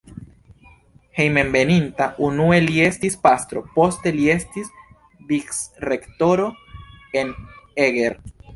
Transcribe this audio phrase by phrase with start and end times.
[1.17, 4.73] Hejmenveninta unue li estis pastro, poste li estis
[5.35, 6.51] vicrektoro
[7.23, 7.35] en
[7.89, 8.21] Eger.